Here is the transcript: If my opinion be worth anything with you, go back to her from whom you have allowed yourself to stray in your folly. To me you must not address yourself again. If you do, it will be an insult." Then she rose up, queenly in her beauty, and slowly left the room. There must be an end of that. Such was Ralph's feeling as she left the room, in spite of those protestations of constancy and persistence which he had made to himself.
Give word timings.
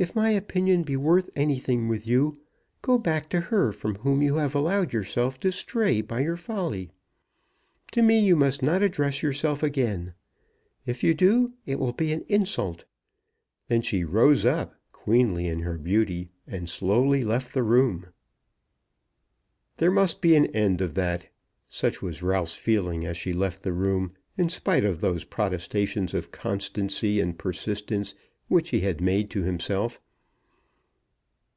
If 0.00 0.14
my 0.16 0.30
opinion 0.30 0.82
be 0.82 0.96
worth 0.96 1.28
anything 1.36 1.86
with 1.86 2.06
you, 2.06 2.38
go 2.80 2.96
back 2.96 3.28
to 3.28 3.38
her 3.40 3.70
from 3.70 3.96
whom 3.96 4.22
you 4.22 4.36
have 4.36 4.54
allowed 4.54 4.94
yourself 4.94 5.38
to 5.40 5.52
stray 5.52 5.98
in 5.98 6.20
your 6.22 6.36
folly. 6.38 6.88
To 7.92 8.00
me 8.00 8.18
you 8.18 8.34
must 8.34 8.62
not 8.62 8.82
address 8.82 9.22
yourself 9.22 9.62
again. 9.62 10.14
If 10.86 11.04
you 11.04 11.12
do, 11.12 11.52
it 11.66 11.78
will 11.78 11.92
be 11.92 12.12
an 12.14 12.24
insult." 12.28 12.86
Then 13.68 13.82
she 13.82 14.02
rose 14.02 14.46
up, 14.46 14.74
queenly 14.90 15.46
in 15.48 15.58
her 15.58 15.76
beauty, 15.76 16.30
and 16.46 16.66
slowly 16.66 17.22
left 17.22 17.52
the 17.52 17.62
room. 17.62 18.06
There 19.76 19.90
must 19.90 20.22
be 20.22 20.34
an 20.34 20.46
end 20.56 20.80
of 20.80 20.94
that. 20.94 21.26
Such 21.68 22.00
was 22.00 22.22
Ralph's 22.22 22.54
feeling 22.56 23.04
as 23.04 23.18
she 23.18 23.34
left 23.34 23.62
the 23.64 23.74
room, 23.74 24.14
in 24.38 24.48
spite 24.48 24.86
of 24.86 25.02
those 25.02 25.24
protestations 25.24 26.14
of 26.14 26.30
constancy 26.32 27.20
and 27.20 27.38
persistence 27.38 28.14
which 28.48 28.70
he 28.70 28.80
had 28.80 29.00
made 29.00 29.30
to 29.30 29.42
himself. 29.44 30.00